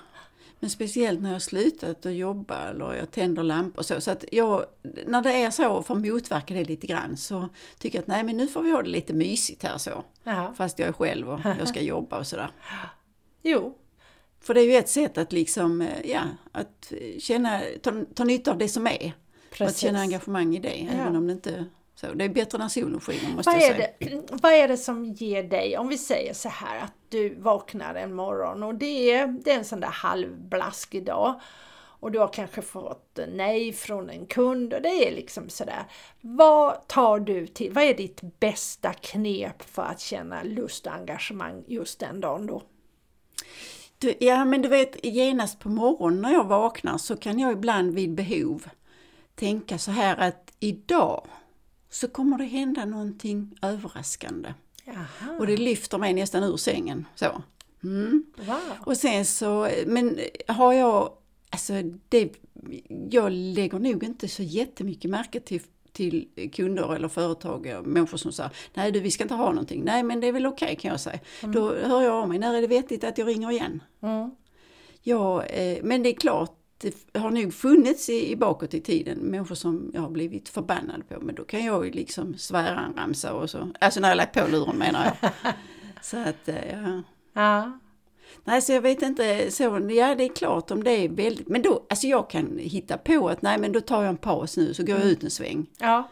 Men 0.60 0.70
speciellt 0.70 1.20
när 1.20 1.32
jag 1.32 1.42
slutat 1.42 2.06
att 2.06 2.12
jobba 2.14 2.68
eller 2.68 2.94
jag 2.94 3.10
tänder 3.10 3.42
lampor 3.42 3.78
och 3.78 3.86
så. 3.86 4.00
Så 4.00 4.10
att 4.10 4.24
jag, 4.32 4.64
när 5.06 5.22
det 5.22 5.32
är 5.32 5.50
så, 5.50 5.82
för 5.82 5.94
att 5.94 6.00
motverka 6.00 6.54
det 6.54 6.64
lite 6.64 6.86
grann, 6.86 7.16
så 7.16 7.48
tycker 7.78 7.98
jag 7.98 8.02
att 8.02 8.08
nej 8.08 8.22
men 8.24 8.36
nu 8.36 8.46
får 8.46 8.62
vi 8.62 8.70
ha 8.70 8.82
det 8.82 8.88
lite 8.88 9.12
mysigt 9.12 9.62
här 9.62 9.78
så. 9.78 10.04
ja. 10.24 10.54
Fast 10.56 10.78
jag 10.78 10.88
är 10.88 10.92
själv 10.92 11.30
och 11.30 11.40
jag 11.58 11.68
ska 11.68 11.80
jobba 11.80 12.18
och 12.18 12.26
sådär. 12.26 12.50
Jo, 13.42 13.74
För 14.40 14.54
det 14.54 14.60
är 14.60 14.64
ju 14.64 14.74
ett 14.76 14.88
sätt 14.88 15.18
att 15.18 15.32
liksom, 15.32 15.80
eh, 15.80 16.10
ja, 16.10 16.20
att 16.52 16.92
känna, 17.18 17.60
ta, 17.82 18.04
ta 18.14 18.24
nytta 18.24 18.50
av 18.50 18.58
det 18.58 18.68
som 18.68 18.86
är. 18.86 19.06
Och 19.06 19.52
att 19.52 19.58
precis. 19.58 19.78
känna 19.80 20.00
engagemang 20.00 20.56
i 20.56 20.58
det, 20.60 20.76
Ja. 20.78 20.92
även 21.02 21.16
om 21.16 21.26
det 21.26 21.32
inte 21.32 21.64
Så 22.00 22.14
det 22.14 22.25
är 22.25 22.28
bättre 22.28 22.59
när 22.59 22.69
solen 22.69 23.00
skiner 23.00 23.35
måste 23.35 23.50
Vad 23.50 23.61
jag 23.61 23.69
är, 23.69 23.75
säga. 23.75 23.88
det, 23.99 24.33
vad 24.43 24.52
är 24.52 24.69
det 24.69 24.76
som 24.76 25.05
ger 25.05 25.43
dig, 25.43 25.78
om 25.78 25.88
vi 25.88 25.99
säger 25.99 26.35
så 26.35 26.49
här 26.49 26.78
att 26.85 26.93
du 27.09 27.35
vaknar 27.35 27.95
en 27.95 28.14
morgon 28.14 28.62
och 28.62 28.75
det 28.75 29.12
är, 29.12 29.26
det 29.26 29.52
är 29.52 29.59
en 29.59 29.64
sån 29.64 29.81
där 29.81 29.88
halvblaskig 29.88 31.05
dag 31.05 31.40
och 32.00 32.12
du 32.12 32.19
har 32.19 32.28
kanske 32.28 32.62
fått 32.62 33.19
nej 33.28 33.73
från 33.73 34.11
en 34.11 34.26
kund 34.26 34.75
och 34.75 34.83
det 34.83 35.09
är 35.09 35.14
liksom 35.14 35.49
sådär. 35.49 35.85
Vad 36.21 36.88
tar 36.88 37.21
du 37.21 37.47
till? 37.47 37.73
Vad 37.73 37.85
är 37.85 37.95
ditt 37.95 38.21
bästa 38.40 38.93
knep 38.93 39.62
för 39.62 39.83
att 39.83 40.00
känna 40.00 40.43
lust 40.43 40.87
och 40.87 40.93
engagemang 40.93 41.64
just 41.67 42.00
den 42.00 42.21
dagen 42.21 42.47
då? 42.47 42.62
Du, 43.99 44.14
ja 44.21 44.45
men 44.45 44.62
du 44.62 44.69
vet 44.69 45.05
genast 45.05 45.59
på 45.59 45.69
morgonen 45.69 46.23
när 46.23 46.33
jag 46.33 46.45
vaknar 46.45 46.99
så 46.99 47.17
kan 47.17 47.38
jag 47.38 47.52
ibland 47.52 47.95
vid 47.95 48.14
behov 48.14 48.69
tänka 49.35 49.78
så 49.78 49.90
här 49.90 50.17
att 50.17 50.52
idag 50.61 51.26
så 51.90 52.09
kommer 52.09 52.38
det 52.38 52.45
hända 52.45 52.85
någonting 52.85 53.59
överraskande. 53.62 54.54
Jaha. 54.85 55.38
Och 55.38 55.47
det 55.47 55.57
lyfter 55.57 55.99
mig 55.99 56.14
nästan 56.14 56.42
ur 56.42 56.57
sängen. 56.57 57.07
Så. 57.14 57.42
Mm. 57.83 58.25
Wow. 58.37 58.59
Och 58.80 58.97
sen 58.97 59.25
så, 59.25 59.71
men 59.87 60.18
har 60.47 60.73
jag, 60.73 61.12
alltså 61.50 61.73
det, 62.09 62.33
jag 63.11 63.33
lägger 63.33 63.78
nog 63.78 64.04
inte 64.04 64.28
så 64.28 64.42
jättemycket 64.42 65.11
märke 65.11 65.40
till, 65.40 65.62
till 65.92 66.28
kunder 66.52 66.95
eller 66.95 67.09
företag, 67.09 67.87
människor 67.87 68.16
som 68.16 68.33
säger 68.33 68.50
nej 68.75 68.92
du 68.92 69.00
vi 69.00 69.11
ska 69.11 69.25
inte 69.25 69.35
ha 69.35 69.50
någonting. 69.50 69.85
Nej 69.85 70.02
men 70.02 70.21
det 70.21 70.26
är 70.26 70.33
väl 70.33 70.47
okej 70.47 70.66
okay, 70.66 70.76
kan 70.76 70.90
jag 70.90 71.00
säga. 71.00 71.18
Då 71.42 71.75
hör 71.75 72.02
jag 72.02 72.14
av 72.14 72.28
mig, 72.28 72.38
när 72.38 72.54
är 72.54 72.61
det 72.61 72.66
vettigt 72.66 73.04
att 73.04 73.18
jag 73.18 73.28
ringer 73.28 73.50
igen? 73.50 73.83
Mm. 74.00 74.30
Ja, 75.02 75.45
eh, 75.45 75.78
men 75.83 76.02
det 76.02 76.09
är 76.09 76.14
klart, 76.14 76.57
det 76.78 77.18
har 77.18 77.30
nog 77.30 77.54
funnits 77.54 78.08
i, 78.08 78.30
i 78.30 78.37
bakåt 78.37 78.75
i 78.75 78.80
tiden 78.80 79.18
människor 79.18 79.54
som 79.54 79.90
jag 79.94 80.00
har 80.00 80.11
blivit 80.11 80.49
förbannad 80.49 81.08
på. 81.08 81.20
Men 81.20 81.35
då 81.35 81.44
kan 81.44 81.64
jag 81.64 81.87
ju 81.87 81.92
liksom 81.92 82.35
svära 82.38 82.80
en 82.80 82.94
ramsa 82.97 83.32
och 83.35 83.50
så. 83.50 83.68
Alltså 83.80 84.00
när 84.00 84.08
jag 84.08 84.16
lagt 84.16 84.35
på 84.35 84.50
luren 84.50 84.76
menar 84.76 85.16
jag. 85.20 85.30
så 86.02 86.16
att, 86.16 86.49
eh, 86.49 86.70
ja. 86.70 87.02
Ja. 87.32 87.78
Nej, 88.44 88.62
så 88.62 88.73
jag 88.73 88.80
vet 88.80 89.02
inte, 89.02 89.50
så, 89.50 89.62
ja 89.90 90.14
det 90.14 90.25
är 90.25 90.37
klart 90.37 90.70
om 90.70 90.85
det 90.85 90.90
är 90.90 91.08
väldigt, 91.08 91.49
men 91.49 91.62
då, 91.62 91.87
alltså 91.90 92.06
jag 92.06 92.30
kan 92.30 92.58
hitta 92.58 92.99
på 92.99 93.28
att 93.28 93.42
nej 93.42 93.58
men 93.58 93.73
då 93.73 93.80
tar 93.80 94.02
jag 94.02 94.08
en 94.08 94.16
paus 94.16 94.56
nu 94.56 94.75
så 94.75 94.85
går 94.85 94.97
jag 94.97 95.04
ut 95.04 95.25
en 95.25 95.30
sväng. 95.30 95.66
Ja. 95.78 96.08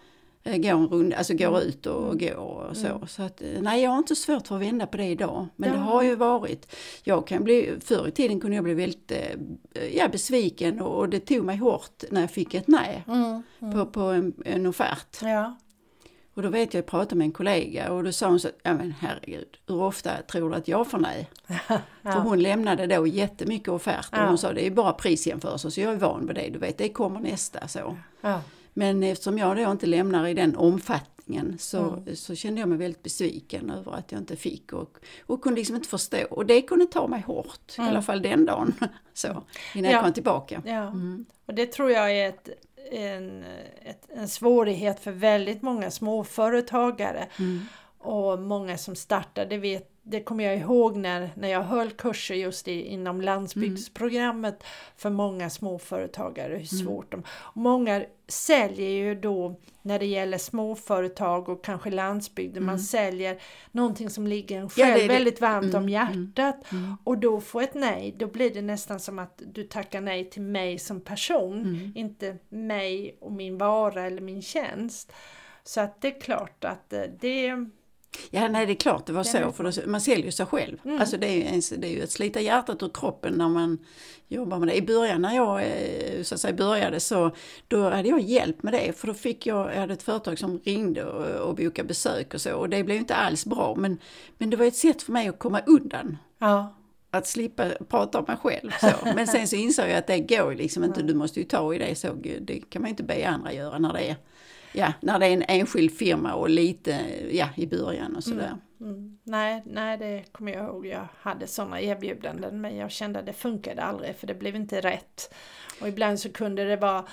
Eh, 0.46 0.56
Går 0.56 0.68
en 0.70 0.86
runda, 0.88 1.16
alltså 1.16 1.34
går 1.34 1.60
ut 1.62 1.86
och 1.86 2.20
går 2.20 2.36
och 2.70 2.76
så. 2.76 3.06
Så 3.08 3.22
att, 3.22 3.42
eh, 3.42 3.48
nej 3.60 3.82
jag 3.82 3.90
har 3.90 3.98
inte 3.98 4.16
svårt 4.16 4.46
för 4.46 4.54
att 4.56 4.62
vända 4.62 4.86
på 4.86 4.96
det 4.96 5.04
idag. 5.06 5.46
Men 5.56 5.70
det 5.70 5.76
Ja. 5.76 5.82
har 5.82 6.02
ju 6.02 6.14
varit, 6.16 6.74
jag 7.04 7.26
kan 7.26 7.44
bli, 7.44 7.72
förr 7.84 8.08
i 8.08 8.10
tiden 8.10 8.40
kunde 8.40 8.56
jag 8.56 8.64
bli 8.64 8.74
väldigt 8.74 9.12
eh, 9.12 9.96
ja, 9.96 10.08
besviken 10.08 10.80
och, 10.80 11.08
det 11.08 11.20
tog 11.20 11.44
mig 11.44 11.56
hårt 11.56 12.04
när 12.10 12.20
jag 12.20 12.30
fick 12.30 12.54
ett 12.54 12.68
nej 12.68 13.04
Mm. 13.08 13.42
på, 13.72 13.86
på 13.86 14.00
en, 14.00 14.32
en 14.44 14.66
offert. 14.66 15.16
Ja. 15.22 15.56
Och 16.34 16.42
då 16.42 16.48
vet 16.48 16.74
jag, 16.74 16.78
jag 16.82 16.86
pratade 16.86 17.14
med 17.16 17.24
en 17.24 17.32
kollega 17.32 17.92
och 17.92 18.04
då 18.04 18.12
sa 18.12 18.28
hon 18.28 18.40
så 18.40 18.48
ja 18.62 18.74
men 18.74 18.94
herregud, 19.00 19.48
hur 19.66 19.82
ofta 19.82 20.10
tror 20.30 20.50
du 20.50 20.56
att 20.56 20.68
jag 20.68 20.90
får 20.90 20.98
nej? 20.98 21.30
För 22.02 22.20
hon 22.20 22.42
lämnade 22.42 22.86
då 22.86 23.06
jättemycket 23.06 23.68
offerter 23.68 24.18
och 24.18 24.24
Ja. 24.24 24.28
hon 24.28 24.38
sa 24.38 24.52
det 24.52 24.66
är 24.66 24.70
bara 24.70 24.92
prisjämförelser 24.92 25.70
så 25.70 25.80
jag 25.80 25.92
är 25.92 25.96
van 25.96 26.26
vid 26.26 26.36
det, 26.36 26.48
du 26.52 26.58
vet 26.58 26.78
det 26.78 26.88
kommer 26.88 27.20
nästa 27.20 27.68
så. 27.68 27.96
Ja. 28.20 28.40
Men 28.78 29.02
eftersom 29.02 29.38
jag 29.38 29.56
då 29.56 29.70
inte 29.70 29.86
lämnar 29.86 30.26
i 30.26 30.34
den 30.34 30.56
omfattningen 30.56 31.58
så, 31.58 32.02
så 32.14 32.34
kände 32.34 32.60
jag 32.60 32.68
mig 32.68 32.78
väldigt 32.78 33.02
besviken 33.02 33.70
över 33.70 33.92
att 33.92 34.12
jag 34.12 34.20
inte 34.20 34.36
fick 34.36 34.72
och, 34.72 34.98
och 35.26 35.42
kunde 35.42 35.58
liksom 35.60 35.76
inte 35.76 35.88
förstå. 35.88 36.18
Och 36.30 36.46
det 36.46 36.62
kunde 36.62 36.86
ta 36.86 37.06
mig 37.08 37.20
hårt, 37.20 37.74
i 37.78 37.80
alla 37.80 38.02
fall 38.02 38.22
den 38.22 38.44
dagen. 38.46 38.74
Så, 39.14 39.28
innan 39.74 39.90
Ja. 39.90 39.96
jag 39.96 40.04
kom 40.04 40.12
tillbaka. 40.12 40.62
Ja, 40.66 40.92
och 41.46 41.54
det 41.54 41.66
tror 41.66 41.90
jag 41.90 42.12
är 42.12 42.28
ett, 42.28 42.48
en, 42.92 43.44
ett, 43.82 44.06
en 44.08 44.28
svårighet 44.28 45.00
för 45.00 45.12
väldigt 45.12 45.62
många 45.62 45.90
småföretagare 45.90 47.26
och 47.98 48.38
många 48.38 48.78
som 48.78 48.96
startar. 48.96 49.46
Det, 49.46 49.58
vet, 49.58 49.90
det 50.08 50.20
kommer 50.20 50.44
jag 50.44 50.56
ihåg 50.56 50.96
när, 50.96 51.30
när 51.34 51.48
jag 51.48 51.62
höll 51.62 51.90
kurser 51.90 52.34
just 52.34 52.68
i, 52.68 52.80
inom 52.82 53.20
landsbygdsprogrammet 53.20 54.64
för 54.96 55.10
många 55.10 55.50
småföretagare, 55.50 56.56
hur 56.56 56.64
svårt 56.66 57.10
de... 57.12 57.22
Och 57.30 57.56
många 57.56 58.04
säljer 58.28 58.90
ju 58.90 59.14
då 59.14 59.60
när 59.82 59.98
det 59.98 60.06
gäller 60.06 60.38
småföretag 60.38 61.48
och 61.48 61.64
kanske 61.64 61.90
landsbygden, 61.90 62.64
man 62.64 62.78
säljer 62.78 63.38
någonting 63.72 64.10
som 64.10 64.26
ligger 64.26 64.56
en 64.58 64.62
Ja, 64.76 64.84
själv 64.84 64.94
det 64.94 65.04
är 65.04 65.08
det. 65.08 65.14
väldigt 65.14 65.40
varmt 65.40 65.74
om 65.74 65.82
Mm, 65.82 65.88
hjärtat 65.88 66.56
och 67.04 67.18
då 67.18 67.40
få 67.40 67.60
ett 67.60 67.74
nej, 67.74 68.14
då 68.18 68.26
blir 68.26 68.50
det 68.50 68.62
nästan 68.62 69.00
som 69.00 69.18
att 69.18 69.42
du 69.46 69.64
tackar 69.64 70.00
nej 70.00 70.30
till 70.30 70.42
mig 70.42 70.78
som 70.78 71.00
person, 71.00 71.60
Mm. 71.60 71.92
inte 71.94 72.36
mig 72.48 73.16
och 73.20 73.32
min 73.32 73.58
vara 73.58 74.02
eller 74.06 74.20
min 74.20 74.42
tjänst. 74.42 75.12
Så 75.64 75.80
att 75.80 76.00
det 76.00 76.16
är 76.16 76.20
klart 76.20 76.64
att 76.64 76.92
eh, 76.92 77.02
det... 77.20 77.66
Ja, 78.30 78.48
nej 78.48 78.66
det 78.66 78.72
är 78.72 78.76
klart 78.76 79.06
det 79.06 79.12
var 79.12 79.22
så, 79.24 79.52
för 79.52 79.64
då, 79.64 79.90
man 79.90 80.00
säljer 80.00 80.30
sig 80.30 80.46
själv. 80.46 80.78
Mm. 80.84 81.00
Alltså 81.00 81.16
det 81.16 81.26
är, 81.26 81.34
ju 81.34 81.42
ens, 81.42 81.68
det 81.68 81.86
är 81.86 81.90
ju 81.90 82.02
att 82.02 82.10
slita 82.10 82.40
hjärtat 82.40 82.82
ur 82.82 82.90
kroppen 82.94 83.34
när 83.34 83.48
man 83.48 83.78
jobbar 84.28 84.58
med 84.58 84.68
det. 84.68 84.76
I 84.76 84.82
början 84.82 85.22
när 85.22 85.34
jag 85.36 85.62
eh, 85.62 86.22
så 86.22 86.34
att 86.34 86.40
säga, 86.40 86.54
började 86.54 87.00
så 87.00 87.30
då 87.68 87.90
hade 87.90 88.08
jag 88.08 88.20
hjälp 88.20 88.62
med 88.62 88.72
det, 88.72 88.98
för 88.98 89.06
då 89.06 89.14
fick 89.14 89.46
jag, 89.46 89.74
jag 89.74 89.80
hade 89.80 89.92
ett 89.92 90.02
företag 90.02 90.38
som 90.38 90.58
ringde 90.64 91.04
och, 91.04 91.48
och 91.48 91.54
bokade 91.54 91.88
besök 91.88 92.34
och 92.34 92.40
så 92.40 92.54
och 92.54 92.68
det 92.68 92.84
blev 92.84 92.96
inte 92.96 93.14
alls 93.14 93.46
bra 93.46 93.74
men, 93.76 93.98
men 94.38 94.50
det 94.50 94.56
var 94.56 94.64
ett 94.66 94.76
sätt 94.76 95.02
för 95.02 95.12
mig 95.12 95.28
att 95.28 95.38
komma 95.38 95.60
undan. 95.66 96.18
Ja, 96.38 96.74
Att 97.10 97.26
slippa 97.26 97.70
prata 97.88 98.18
om 98.18 98.24
mig 98.28 98.36
själv. 98.36 98.70
Så. 98.80 98.86
Men 99.14 99.26
sen 99.26 99.48
så 99.48 99.56
insåg 99.56 99.88
jag 99.88 99.96
att 99.96 100.06
det 100.06 100.20
går 100.20 100.54
liksom 100.54 100.84
inte, 100.84 101.02
du 101.02 101.14
måste 101.14 101.40
ju 101.40 101.46
ta 101.46 101.74
i 101.74 101.78
det 101.78 101.94
så, 101.94 102.12
det 102.40 102.60
kan 102.70 102.82
man 102.82 102.88
ju 102.88 102.90
inte 102.90 103.02
be 103.02 103.28
andra 103.28 103.52
göra 103.52 103.78
när 103.78 103.92
det 103.92 104.08
är 104.08 104.16
Ja, 104.76 104.92
när 105.00 105.18
det 105.18 105.26
är 105.26 105.32
en 105.32 105.44
enskild 105.48 105.92
firma 105.92 106.34
och 106.34 106.50
lite 106.50 107.04
ja, 107.30 107.48
i 107.56 107.66
början 107.66 108.16
och 108.16 108.24
sådär. 108.24 108.56
mm, 108.80 108.94
mm. 108.94 109.18
nej, 109.22 109.62
nej, 109.66 109.98
det 109.98 110.24
kommer 110.32 110.52
jag 110.52 110.64
ihåg. 110.64 110.86
Jag 110.86 111.08
hade 111.20 111.46
sådana 111.46 111.80
erbjudanden 111.80 112.60
men 112.60 112.76
jag 112.76 112.90
kände 112.90 113.18
att 113.18 113.26
det 113.26 113.32
funkade 113.32 113.82
aldrig 113.82 114.16
för 114.16 114.26
det 114.26 114.34
blev 114.34 114.56
inte 114.56 114.80
rätt. 114.80 115.34
Och 115.80 115.88
ibland 115.88 116.20
så 116.20 116.32
kunde 116.32 116.64
det 116.64 116.76
vara 116.76 117.04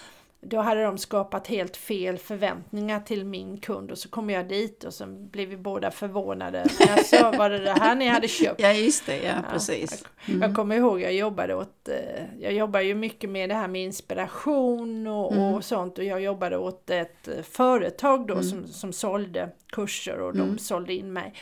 då 0.45 0.59
hade 0.59 0.83
de 0.83 0.97
skapat 0.97 1.47
helt 1.47 1.77
fel 1.77 2.17
förväntningar 2.17 2.99
till 2.99 3.25
min 3.25 3.57
kund 3.57 3.91
och 3.91 3.97
så 3.97 4.09
kom 4.09 4.29
jag 4.29 4.47
dit 4.47 4.83
och 4.83 4.93
så 4.93 5.05
blev 5.05 5.49
vi 5.49 5.57
båda 5.57 5.91
förvånade. 5.91 6.61
Alltså, 6.89 7.31
var 7.37 7.49
det 7.49 7.57
det 7.59 7.71
här 7.79 7.95
ni 7.95 8.07
hade 8.07 8.27
köpt? 8.27 8.61
Ja, 8.61 8.71
just 8.73 9.05
det, 9.05 9.17
ja, 9.17 9.23
Ja, 9.35 9.51
precis. 9.51 10.03
Jag, 10.25 10.41
jag 10.49 10.55
kommer 10.55 10.75
ihåg, 10.75 11.01
jag 11.01 11.13
jobbade 11.13 11.55
åt, 11.55 11.89
eh, 11.89 12.25
jag 12.39 12.53
jobbar 12.53 12.79
ju 12.79 12.95
mycket 12.95 13.29
med 13.29 13.49
det 13.49 13.55
här 13.55 13.67
med 13.67 13.81
inspiration 13.83 15.07
och, 15.07 15.31
Mm. 15.33 15.53
och 15.53 15.63
sånt 15.63 15.97
och 15.97 16.03
jag 16.03 16.21
jobbade 16.21 16.57
åt 16.57 16.89
ett 16.89 17.27
eh, 17.27 17.41
företag 17.43 18.27
då 18.27 18.33
Mm. 18.33 18.43
som, 18.45 18.67
som 18.67 18.93
sålde 18.93 19.49
kurser 19.71 20.19
och 20.19 20.37
de 20.37 20.57
sålde 20.57 20.93
in 20.93 21.13
mig. 21.13 21.33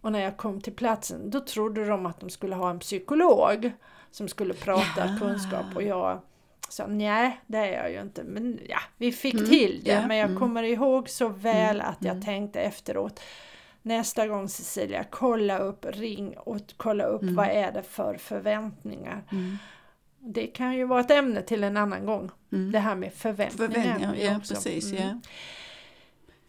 Och 0.00 0.12
när 0.12 0.20
jag 0.20 0.36
kom 0.36 0.60
till 0.60 0.72
platsen 0.72 1.30
då 1.30 1.40
trodde 1.40 1.84
de 1.86 2.06
att 2.06 2.20
de 2.20 2.30
skulle 2.30 2.54
ha 2.54 2.70
en 2.70 2.78
psykolog 2.78 3.72
som 4.10 4.28
skulle 4.28 4.54
prata 4.54 4.84
Ja. 4.96 5.16
kunskap 5.20 5.64
och 5.74 5.82
jag 5.82 6.20
sa 6.76 6.86
nej 6.86 7.40
det 7.46 7.58
är 7.58 7.82
jag 7.82 7.92
ju 7.92 8.00
inte 8.00 8.24
men 8.24 8.60
ja 8.68 8.78
vi 8.96 9.12
fick 9.12 9.34
Mm, 9.34 9.46
till 9.46 9.80
det 9.84 9.90
ja, 9.90 10.06
men 10.06 10.16
jag 10.16 10.28
mm. 10.28 10.40
kommer 10.40 10.62
ihåg 10.62 11.08
så 11.08 11.28
väl 11.28 11.80
att 11.80 11.98
jag 12.00 12.12
mm. 12.12 12.24
tänkte 12.24 12.60
efteråt 12.60 13.20
Nästa 13.82 14.26
gång 14.26 14.48
Cecilia, 14.48 15.04
kolla 15.10 15.58
upp, 15.58 15.86
ring 15.88 16.36
och 16.38 16.58
kolla 16.76 17.04
upp 17.04 17.22
Mm. 17.22 17.34
vad 17.34 17.48
är 17.48 17.72
det 17.72 17.82
för 17.82 18.16
förväntningar. 18.16 19.22
Mm. 19.32 19.58
Det 20.18 20.46
kan 20.46 20.74
ju 20.74 20.84
vara 20.84 21.00
ett 21.00 21.10
ämne 21.10 21.42
till 21.42 21.64
en 21.64 21.76
annan 21.76 22.06
gång. 22.06 22.30
Mm. 22.52 22.72
Det 22.72 22.78
här 22.78 22.94
med 22.94 23.12
förväntningar. 23.12 23.72
Förväntningar, 23.72 24.16
ja 24.16 24.36
också. 24.36 24.54
precis. 24.54 24.92
Mm. 24.92 25.02
Ja. 25.02 25.20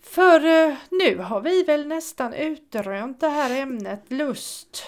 För 0.02 0.46
eh, 0.70 0.76
nu 0.92 1.18
har 1.18 1.42
vi 1.42 1.64
väl 1.64 1.88
nästan 1.88 2.34
utrönt 2.34 3.20
det 3.20 3.30
här 3.30 3.62
ämnet 3.62 4.12
lust 4.12 4.84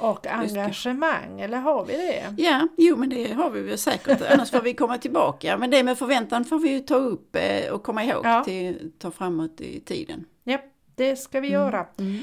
och 0.00 0.26
engagemang, 0.26 1.40
eller 1.40 1.58
har 1.58 1.84
vi 1.84 1.96
det? 1.96 2.34
ja, 2.42 2.68
jo 2.76 2.96
men 2.96 3.08
det 3.08 3.32
har 3.32 3.50
vi 3.50 3.60
väl 3.62 3.78
säkert, 3.78 4.22
annars 4.30 4.50
får 4.50 4.60
vi 4.60 4.74
komma 4.74 4.98
tillbaka. 4.98 5.56
Men 5.58 5.70
det 5.70 5.82
med 5.82 5.98
förväntan 5.98 6.44
får 6.44 6.58
vi 6.58 6.68
ju 6.70 6.80
ta 6.80 6.94
upp 6.94 7.36
eh, 7.36 7.72
och 7.72 7.82
komma 7.82 8.04
ihåg, 8.04 8.26
Ja. 8.26 8.44
till, 8.44 8.92
ta 8.98 9.10
framåt 9.10 9.60
i 9.60 9.80
tiden. 9.80 10.24
Ja, 10.44 10.58
det 10.94 11.16
ska 11.16 11.40
vi 11.40 11.48
göra. 11.48 11.86
Mm. 11.98 12.22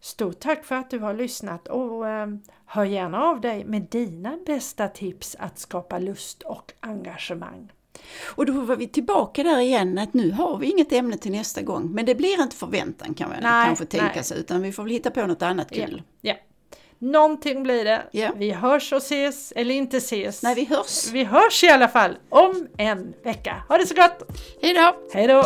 Stort 0.00 0.40
tack 0.40 0.64
för 0.64 0.74
att 0.74 0.90
du 0.90 0.98
har 0.98 1.14
lyssnat 1.14 1.68
och 1.68 2.08
eh, 2.08 2.26
hör 2.66 2.84
gärna 2.84 3.22
av 3.22 3.40
dig 3.40 3.64
med 3.64 3.82
dina 3.82 4.38
bästa 4.46 4.88
tips 4.88 5.36
att 5.38 5.58
skapa 5.58 5.98
lust 5.98 6.42
och 6.42 6.72
engagemang. 6.80 7.72
Och 8.36 8.46
då 8.46 8.52
var 8.52 8.76
vi 8.76 8.86
tillbaka 8.88 9.42
där 9.42 9.58
igen 9.60 9.98
att 9.98 10.14
nu 10.14 10.30
har 10.30 10.58
vi 10.58 10.66
inget 10.70 10.92
ämne 10.92 11.16
till 11.16 11.32
nästa 11.32 11.62
gång. 11.62 11.90
Men 11.92 12.06
det 12.06 12.14
blir 12.14 12.42
inte 12.42 12.56
förväntan 12.56 13.14
kan 13.14 13.28
man 13.28 13.38
Nej, 13.42 13.66
kanske 13.66 13.84
tänka 13.84 14.12
nej. 14.14 14.24
sig 14.24 14.38
utan 14.40 14.62
vi 14.62 14.72
får 14.72 14.82
väl 14.82 14.92
hitta 14.92 15.10
på 15.10 15.26
något 15.26 15.42
annat 15.42 15.68
Ja. 15.70 15.86
kul. 15.86 16.02
Ja. 16.20 16.34
Någonting 17.00 17.62
blir 17.62 17.84
det. 17.84 18.02
Ja. 18.10 18.30
Vi 18.36 18.50
hörs 18.50 18.92
och 18.92 18.98
ses, 18.98 19.52
eller 19.56 19.74
inte 19.74 19.96
ses. 19.96 20.42
Nej, 20.42 20.54
vi 20.54 20.64
hörs. 20.64 21.10
Vi 21.12 21.24
hörs 21.24 21.64
i 21.64 21.68
alla 21.68 21.88
fall 21.88 22.16
om 22.28 22.68
en 22.76 23.14
vecka. 23.24 23.62
Ha 23.68 23.78
det 23.78 23.86
så 23.86 23.94
gott! 23.94 24.22
Hej 24.62 24.74
då! 24.74 24.96
Hej 25.14 25.26
då! 25.26 25.44